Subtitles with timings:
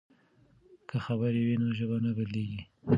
[0.89, 2.61] که خبرې وي نو ژبه نه بندیږي.